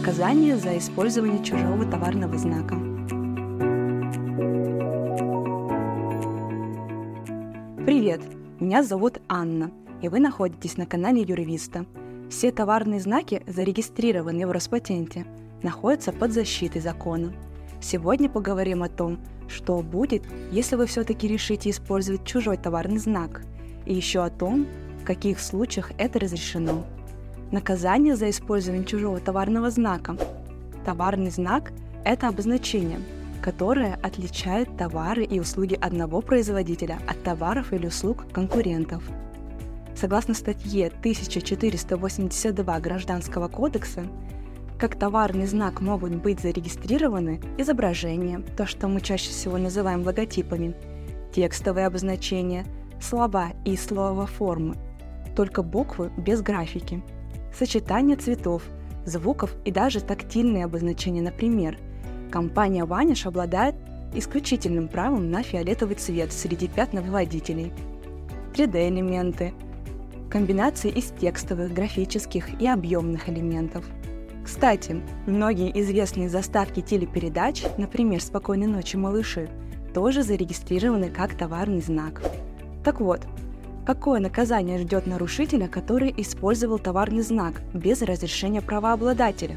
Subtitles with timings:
[0.00, 2.74] Наказание за использование чужого товарного знака.
[7.84, 8.22] Привет!
[8.60, 11.84] Меня зовут Анна, и вы находитесь на канале Юрвиста.
[12.30, 15.26] Все товарные знаки, зарегистрированные в Роспатенте,
[15.62, 17.34] находятся под защитой закона.
[17.82, 23.42] Сегодня поговорим о том, что будет, если вы все-таки решите использовать чужой товарный знак,
[23.84, 24.66] и еще о том,
[25.02, 26.86] в каких случаях это разрешено.
[27.50, 30.16] Наказание за использование чужого товарного знака.
[30.84, 31.72] Товарный знак–
[32.04, 33.00] это обозначение,
[33.42, 39.02] которое отличает товары и услуги одного производителя от товаров или услуг конкурентов.
[39.96, 44.04] Согласно статье 1482 Гражданского кодекса,
[44.78, 50.76] как товарный знак могут быть зарегистрированы изображения, то, что мы чаще всего называем логотипами,
[51.34, 52.64] текстовые обозначения,
[53.00, 54.76] слова и словоформы,
[55.34, 57.02] только буквы без графики,
[57.56, 58.62] сочетание цветов,
[59.04, 61.78] звуков и даже тактильные обозначения, например,
[62.30, 63.74] компания Ваниш обладает
[64.14, 67.72] исключительным правом на фиолетовый цвет среди пятновыводителей.
[68.54, 69.52] 3D-элементы,
[70.28, 73.84] комбинации из текстовых, графических и объемных элементов–
[74.50, 79.48] кстати, многие известные заставки телепередач, например «Спокойной ночи, малыши»,
[79.94, 82.22] тоже зарегистрированы как товарный знак.
[82.82, 83.20] Так вот,
[83.86, 89.56] какое наказание ждет нарушителя, который использовал товарный знак без разрешения правообладателя?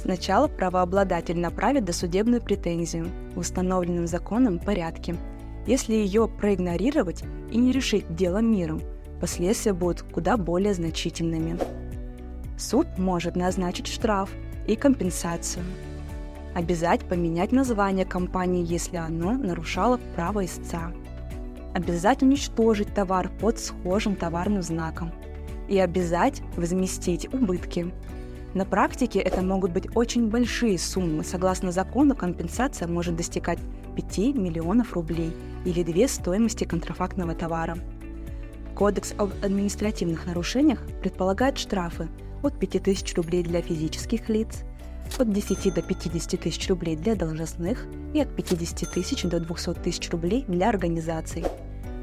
[0.00, 5.16] Сначала правообладатель направит досудебную претензию в установленном законом порядке.
[5.66, 8.80] Если ее проигнорировать и не решить дело миром,
[9.20, 11.58] последствия будут куда более значительными.
[12.56, 14.30] Суд может назначить штраф
[14.66, 15.64] и компенсацию.
[16.54, 20.92] Обязать поменять название компании, если оно нарушало право истца.
[21.76, 25.12] Обязать уничтожить товар под схожим товарным знаком.
[25.68, 27.92] И обязать возместить убытки.
[28.54, 31.22] На практике это могут быть очень большие суммы.
[31.22, 33.58] Согласно закону, компенсация может достигать
[33.94, 37.76] 5 миллионов рублей или две стоимости контрафактного товара.
[38.74, 42.08] Кодекс об административных нарушениях предполагает штрафы–
[42.42, 44.62] от 5000 рублей для физических лиц,
[45.18, 47.84] от 10 до 50 тысяч рублей для должностных
[48.14, 51.44] и от 50 тысяч до 200 тысяч рублей для организаций.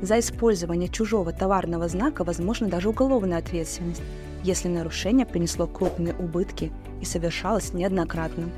[0.03, 4.03] За использование чужого товарного знака возможна даже уголовная ответственность,
[4.43, 6.71] если нарушение принесло крупные убытки
[7.01, 8.49] и совершалось неоднократно.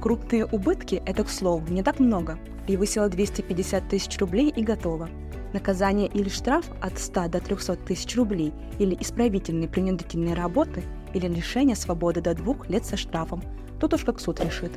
[0.00, 2.38] Крупные убытки– это, к слову, не так много.
[2.66, 5.10] Превысило 250 тысяч рублей и готово.
[5.52, 10.82] Наказание или штраф от 100 до 300 тысяч рублей или исправительные принудительные работы–
[11.14, 13.42] или лишение свободы до двух лет со штрафом.
[13.80, 14.72] Тут уж как суд решит.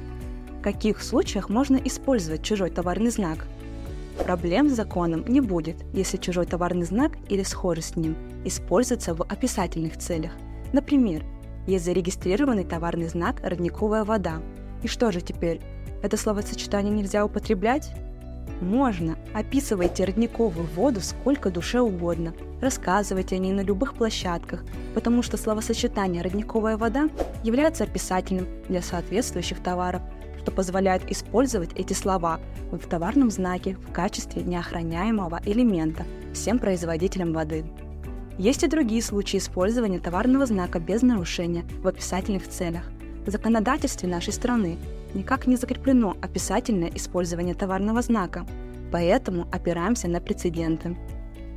[0.59, 3.47] В каких случаях можно использовать чужой товарный знак?
[4.23, 9.22] Проблем с законом не будет, если чужой товарный знак или схожесть с ним используется в
[9.23, 10.31] описательных целях.
[10.73, 11.23] Например,
[11.66, 14.41] есть зарегистрированный товарный знак «родниковая вода».
[14.83, 15.61] И что же теперь?
[16.03, 17.91] Это словосочетание нельзя употреблять?
[18.61, 19.17] Можно.
[19.33, 22.33] Описывайте родниковую воду сколько душе угодно.
[22.61, 24.63] Рассказывайте о ней на любых площадках,
[24.95, 27.09] потому что словосочетание «родниковая вода»
[27.44, 30.01] является описательным для соответствующих товаров,
[30.47, 32.39] что позволяет использовать эти слова
[32.71, 37.65] в товарном знаке в качестве неохраняемого элемента всем производителям воды.
[38.37, 42.83] Есть и другие случаи использования товарного знака без нарушения в описательных целях.
[43.25, 44.77] В законодательстве нашей страны
[45.13, 48.45] никак не закреплено описательное использование товарного знака,
[48.89, 50.95] поэтому опираемся на прецеденты.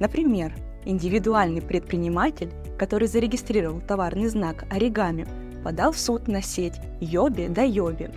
[0.01, 0.53] Например,
[0.85, 5.29] индивидуальный предприниматель, который зарегистрировал товарный знак оригами,
[5.63, 8.11] подал в суд на сеть Йоби да Йоби,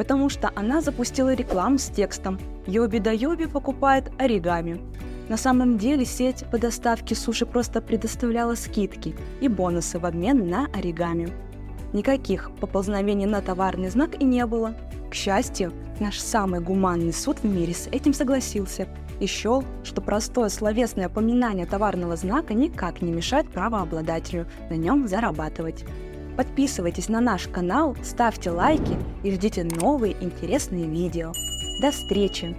[0.00, 4.80] потому что она запустила рекламу с текстом «Йоби да Йоби покупает оригами».
[5.28, 10.68] На самом деле сеть по доставке суши просто предоставляла скидки и бонусы в обмен на
[10.72, 11.28] оригами.
[11.92, 14.74] Никаких поползновений на товарный знак и не было.
[15.10, 18.88] К счастью, наш самый гуманный суд в мире с этим согласился
[19.20, 25.84] и счел, что простое словесное упоминание товарного знака никак не мешает правообладателю на нем зарабатывать.
[26.36, 31.32] Подписывайтесь на наш канал, ставьте лайки и ждите новые интересные видео.
[31.80, 32.56] До встречи!